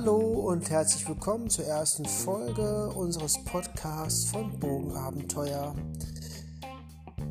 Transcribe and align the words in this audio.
Hallo 0.00 0.48
und 0.48 0.70
herzlich 0.70 1.08
willkommen 1.08 1.50
zur 1.50 1.64
ersten 1.64 2.04
Folge 2.04 2.88
unseres 2.90 3.42
Podcasts 3.42 4.26
von 4.26 4.56
Bogenabenteuer. 4.60 5.74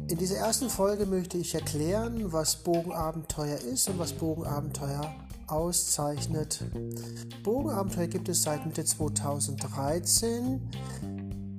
In 0.09 0.17
dieser 0.17 0.35
ersten 0.39 0.69
Folge 0.69 1.05
möchte 1.05 1.37
ich 1.37 1.55
erklären, 1.55 2.33
was 2.33 2.57
Bogenabenteuer 2.57 3.57
ist 3.59 3.87
und 3.87 3.99
was 3.99 4.11
Bogenabenteuer 4.11 5.15
auszeichnet. 5.47 6.61
Bogenabenteuer 7.41 8.07
gibt 8.07 8.27
es 8.27 8.43
seit 8.43 8.65
Mitte 8.65 8.83
2013. 8.83 10.69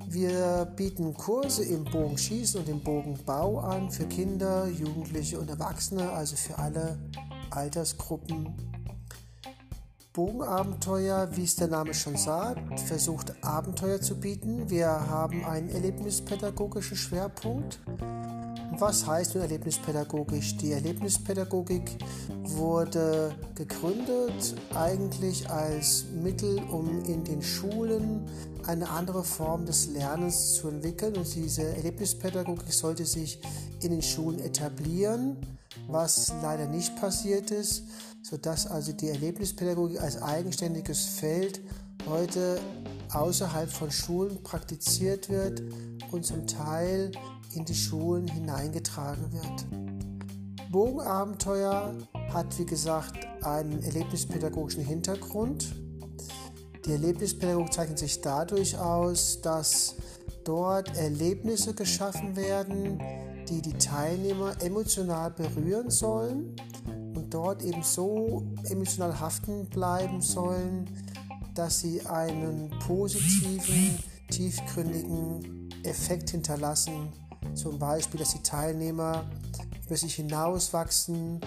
Wir 0.08 0.70
bieten 0.76 1.14
Kurse 1.14 1.64
im 1.64 1.84
Bogenschießen 1.84 2.60
und 2.60 2.68
im 2.68 2.82
Bogenbau 2.82 3.60
an 3.60 3.90
für 3.90 4.04
Kinder, 4.04 4.68
Jugendliche 4.68 5.40
und 5.40 5.48
Erwachsene, 5.48 6.12
also 6.12 6.36
für 6.36 6.58
alle 6.58 6.98
Altersgruppen 7.48 8.77
Bogenabenteuer, 10.18 11.28
wie 11.36 11.44
es 11.44 11.54
der 11.54 11.68
Name 11.68 11.94
schon 11.94 12.16
sagt, 12.16 12.80
versucht 12.80 13.32
Abenteuer 13.44 14.00
zu 14.00 14.18
bieten. 14.18 14.68
Wir 14.68 14.88
haben 14.88 15.44
einen 15.44 15.68
erlebnispädagogischen 15.68 16.96
Schwerpunkt. 16.96 17.78
Was 18.80 19.06
heißt 19.06 19.36
nun 19.36 19.44
erlebnispädagogisch? 19.44 20.56
Die 20.56 20.72
Erlebnispädagogik 20.72 21.98
wurde 22.42 23.32
gegründet 23.54 24.56
eigentlich 24.74 25.48
als 25.48 26.06
Mittel, 26.20 26.64
um 26.68 27.04
in 27.04 27.22
den 27.22 27.40
Schulen 27.40 28.22
eine 28.66 28.88
andere 28.88 29.22
Form 29.22 29.66
des 29.66 29.86
Lernens 29.90 30.54
zu 30.54 30.66
entwickeln. 30.66 31.16
Und 31.16 31.32
diese 31.32 31.62
Erlebnispädagogik 31.76 32.72
sollte 32.72 33.04
sich 33.04 33.40
in 33.82 33.92
den 33.92 34.02
Schulen 34.02 34.40
etablieren, 34.40 35.36
was 35.88 36.32
leider 36.42 36.66
nicht 36.66 36.94
passiert 36.96 37.50
ist 37.50 37.82
sodass 38.28 38.66
also 38.66 38.92
die 38.92 39.08
Erlebnispädagogik 39.08 40.00
als 40.00 40.20
eigenständiges 40.20 41.04
Feld 41.04 41.60
heute 42.06 42.60
außerhalb 43.12 43.70
von 43.70 43.90
Schulen 43.90 44.42
praktiziert 44.42 45.30
wird 45.30 45.62
und 46.10 46.26
zum 46.26 46.46
Teil 46.46 47.12
in 47.54 47.64
die 47.64 47.74
Schulen 47.74 48.28
hineingetragen 48.28 49.32
wird. 49.32 50.70
Bogenabenteuer 50.70 51.94
hat, 52.34 52.58
wie 52.58 52.66
gesagt, 52.66 53.16
einen 53.42 53.82
erlebnispädagogischen 53.82 54.84
Hintergrund. 54.84 55.74
Die 56.84 56.92
Erlebnispädagogik 56.92 57.72
zeichnet 57.72 57.98
sich 57.98 58.20
dadurch 58.20 58.76
aus, 58.76 59.40
dass 59.40 59.94
dort 60.44 60.94
Erlebnisse 60.98 61.72
geschaffen 61.72 62.36
werden, 62.36 63.00
die 63.48 63.62
die 63.62 63.76
Teilnehmer 63.78 64.54
emotional 64.62 65.30
berühren 65.30 65.90
sollen 65.90 66.54
dort 67.30 67.62
eben 67.62 67.82
so 67.82 68.46
emotional 68.64 69.18
haften 69.18 69.66
bleiben 69.66 70.20
sollen, 70.20 70.88
dass 71.54 71.80
sie 71.80 72.04
einen 72.06 72.70
positiven, 72.86 73.98
tiefgründigen 74.30 75.68
Effekt 75.82 76.30
hinterlassen. 76.30 77.12
Zum 77.54 77.78
Beispiel, 77.78 78.20
dass 78.20 78.32
die 78.32 78.42
Teilnehmer 78.42 79.24
über 79.86 79.96
sich 79.96 80.14
hinauswachsen, 80.16 81.40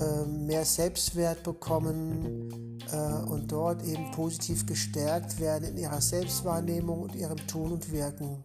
ähm, 0.00 0.46
mehr 0.46 0.64
Selbstwert 0.64 1.42
bekommen 1.42 2.78
äh, 2.92 3.28
und 3.28 3.50
dort 3.50 3.84
eben 3.84 4.10
positiv 4.12 4.64
gestärkt 4.66 5.38
werden 5.40 5.68
in 5.68 5.78
ihrer 5.78 6.00
Selbstwahrnehmung 6.00 7.02
und 7.02 7.14
ihrem 7.14 7.38
Tun 7.46 7.72
und 7.72 7.92
Wirken. 7.92 8.44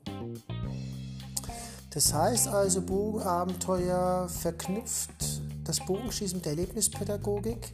Das 1.97 2.13
heißt 2.13 2.49
also, 2.49 2.83
Bogenabenteuer 2.83 4.29
verknüpft 4.29 5.41
das 5.63 5.83
Bogenschießen 5.83 6.37
mit 6.37 6.45
der 6.45 6.51
Erlebnispädagogik. 6.51 7.73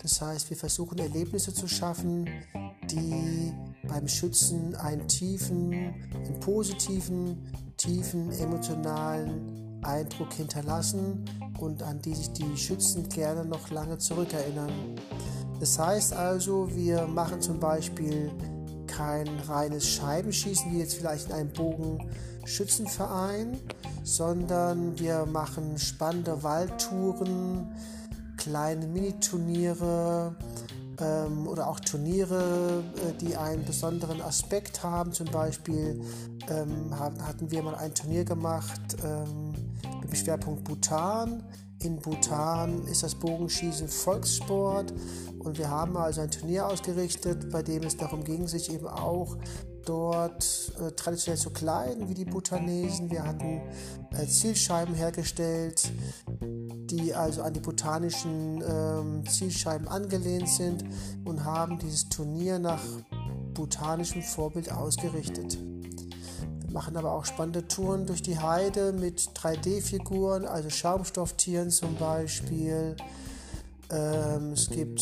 Das 0.00 0.20
heißt, 0.20 0.48
wir 0.48 0.56
versuchen 0.56 0.96
Erlebnisse 0.98 1.52
zu 1.52 1.66
schaffen, 1.66 2.30
die 2.88 3.52
beim 3.88 4.06
Schützen 4.06 4.76
einen 4.76 5.08
tiefen, 5.08 5.72
einen 5.72 6.38
positiven, 6.38 7.52
tiefen 7.76 8.30
emotionalen 8.38 9.80
Eindruck 9.82 10.32
hinterlassen 10.34 11.24
und 11.58 11.82
an 11.82 12.00
die 12.00 12.14
sich 12.14 12.30
die 12.30 12.56
Schützen 12.56 13.08
gerne 13.08 13.44
noch 13.44 13.70
lange 13.70 13.98
zurückerinnern. 13.98 14.70
Das 15.58 15.76
heißt 15.80 16.12
also, 16.12 16.68
wir 16.76 17.08
machen 17.08 17.40
zum 17.40 17.58
Beispiel 17.58 18.30
kein 18.96 19.28
reines 19.48 19.88
Scheibenschießen 19.88 20.72
wie 20.72 20.78
jetzt 20.78 20.94
vielleicht 20.94 21.26
in 21.26 21.32
einem 21.32 21.52
Bogenschützenverein, 21.52 23.58
sondern 24.02 24.98
wir 24.98 25.26
machen 25.26 25.78
spannende 25.78 26.42
Waldtouren, 26.42 27.68
kleine 28.36 28.86
Miniturniere 28.86 30.34
ähm, 31.00 31.48
oder 31.48 31.68
auch 31.68 31.80
Turniere, 31.80 32.82
äh, 32.96 33.12
die 33.20 33.36
einen 33.36 33.64
besonderen 33.64 34.22
Aspekt 34.22 34.82
haben. 34.82 35.12
Zum 35.12 35.26
Beispiel 35.26 36.00
ähm, 36.48 36.98
hatten 36.98 37.50
wir 37.50 37.62
mal 37.62 37.74
ein 37.74 37.94
Turnier 37.94 38.24
gemacht 38.24 38.96
ähm, 39.04 39.52
mit 40.00 40.10
dem 40.10 40.14
Schwerpunkt 40.14 40.64
Bhutan. 40.64 41.42
In 41.84 41.98
Bhutan 41.98 42.86
ist 42.86 43.02
das 43.02 43.14
Bogenschießen 43.14 43.88
Volkssport 43.88 44.94
und 45.38 45.58
wir 45.58 45.68
haben 45.68 45.98
also 45.98 46.22
ein 46.22 46.30
Turnier 46.30 46.66
ausgerichtet, 46.66 47.50
bei 47.50 47.62
dem 47.62 47.82
es 47.82 47.98
darum 47.98 48.24
ging, 48.24 48.46
sich 48.48 48.72
eben 48.72 48.86
auch 48.86 49.36
dort 49.84 50.72
äh, 50.80 50.92
traditionell 50.92 51.38
zu 51.38 51.50
kleiden 51.50 52.08
wie 52.08 52.14
die 52.14 52.24
Bhutanesen. 52.24 53.10
Wir 53.10 53.24
hatten 53.24 53.60
äh, 54.12 54.26
Zielscheiben 54.26 54.94
hergestellt, 54.94 55.92
die 56.40 57.12
also 57.12 57.42
an 57.42 57.52
die 57.52 57.60
botanischen 57.60 58.64
ähm, 58.66 59.26
Zielscheiben 59.28 59.86
angelehnt 59.86 60.48
sind 60.48 60.86
und 61.26 61.44
haben 61.44 61.78
dieses 61.78 62.08
Turnier 62.08 62.58
nach 62.58 62.82
botanischem 63.52 64.22
Vorbild 64.22 64.72
ausgerichtet. 64.72 65.58
Machen 66.74 66.96
aber 66.96 67.12
auch 67.12 67.24
spannende 67.24 67.68
Touren 67.68 68.04
durch 68.04 68.20
die 68.20 68.36
Heide 68.36 68.92
mit 68.92 69.20
3D-Figuren, 69.20 70.44
also 70.44 70.70
Schaumstofftieren 70.70 71.70
zum 71.70 71.94
Beispiel. 71.94 72.96
Ähm, 73.90 74.54
es 74.54 74.70
gibt 74.70 75.00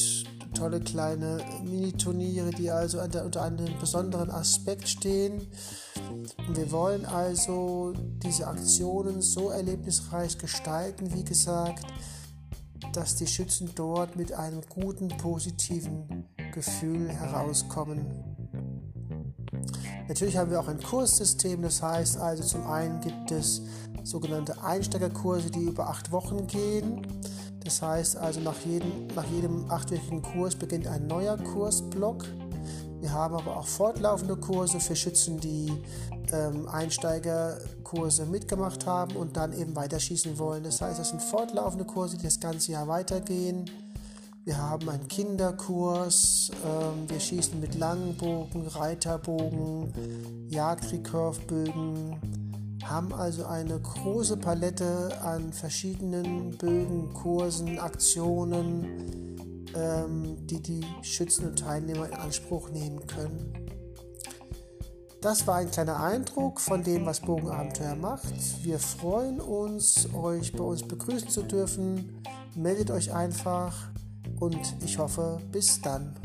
tolle 0.55 0.81
kleine 0.81 1.39
Mini-Turniere, 1.65 2.51
die 2.51 2.71
also 2.71 3.01
unter 3.01 3.43
einem 3.43 3.79
besonderen 3.81 4.31
Aspekt 4.31 4.87
stehen. 4.87 5.47
Wir 6.53 6.71
wollen 6.73 7.07
also 7.07 7.95
diese 8.23 8.49
Aktionen 8.49 9.23
so 9.23 9.49
erlebnisreich 9.49 10.37
gestalten, 10.37 11.15
wie 11.15 11.25
gesagt, 11.25 11.87
dass 12.93 13.17
die 13.17 13.27
Schützen 13.27 13.71
dort 13.75 14.17
mit 14.17 14.35
einem 14.35 14.61
guten, 14.69 15.09
positiven 15.09 16.27
Gefühl 16.53 17.09
herauskommen. 17.09 18.32
Natürlich 20.09 20.37
haben 20.37 20.51
wir 20.51 20.61
auch 20.61 20.69
ein 20.69 20.81
Kurssystem, 20.83 21.63
das 21.63 21.83
heißt 21.83 22.19
also 22.19 22.43
zum 22.43 22.67
einen 22.67 23.01
gibt 23.01 23.31
es 23.31 23.63
sogenannte 24.05 24.63
Einsteigerkurse, 24.63 25.51
die 25.51 25.65
über 25.65 25.89
acht 25.89 26.11
Wochen 26.13 26.47
gehen. 26.47 27.07
Das 27.65 27.81
heißt 27.81 28.17
also, 28.17 28.41
nach 28.41 28.59
jedem, 28.65 29.07
nach 29.15 29.27
jedem 29.27 29.71
achtwöchigen 29.71 30.21
Kurs 30.23 30.57
beginnt 30.57 30.87
ein 30.87 31.07
neuer 31.07 31.37
Kursblock. 31.37 32.25
Wir 33.01 33.13
haben 33.13 33.35
aber 33.35 33.57
auch 33.57 33.67
fortlaufende 33.67 34.37
Kurse 34.37 34.81
für 34.81 34.97
Schützen, 34.97 35.39
die 35.39 35.73
ähm, 36.33 36.69
Einsteigerkurse 36.69 38.27
mitgemacht 38.27 38.87
haben 38.87 39.17
und 39.17 39.37
dann 39.37 39.53
eben 39.53 39.75
weiterschießen 39.77 40.39
wollen. 40.39 40.65
Das 40.65 40.81
heißt, 40.81 40.99
das 40.99 41.11
sind 41.11 41.23
fortlaufende 41.23 41.85
Kurse, 41.85 42.17
die 42.17 42.25
das 42.25 42.41
ganze 42.41 42.73
Jahr 42.73 42.89
weitergehen. 42.89 43.71
Wir 44.45 44.59
haben 44.59 44.89
einen 44.89 45.07
Kinderkurs, 45.07 46.51
ähm, 46.65 47.09
wir 47.09 47.21
schießen 47.21 47.61
mit 47.61 47.77
Langbogen, 47.77 48.67
Reiterbogen, 48.67 50.49
Jagdrecurve-Bögen, 50.49 52.17
haben 52.83 53.15
also 53.15 53.47
eine 53.47 53.79
große 53.79 54.37
Palette 54.37 55.17
an 55.23 55.53
verschiedenen 55.53 56.59
Bögen, 56.59 57.15
Kursen, 57.15 57.79
Aktionen, 57.79 59.37
ähm, 59.77 60.37
die 60.49 60.61
die 60.61 60.85
Schützen 61.03 61.47
und 61.47 61.61
Teilnehmer 61.61 62.07
in 62.09 62.15
Anspruch 62.15 62.69
nehmen 62.71 63.07
können. 63.07 63.53
Das 65.21 65.47
war 65.47 65.59
ein 65.59 65.71
kleiner 65.71 66.03
Eindruck 66.03 66.61
von 66.61 66.83
dem, 66.83 67.07
was 67.07 67.21
Bogenabenteuer 67.21 67.95
macht. 67.95 68.35
Wir 68.65 68.81
freuen 68.81 69.41
uns, 69.41 70.09
euch 70.13 70.53
bei 70.53 70.65
uns 70.65 70.83
begrüßen 70.83 71.29
zu 71.29 71.45
dürfen. 71.45 72.25
Meldet 72.57 72.91
euch 72.91 73.15
einfach 73.15 73.93
und 74.43 74.75
ich 74.85 74.99
hoffe, 74.99 75.39
bis 75.53 75.81
dann. 75.81 76.17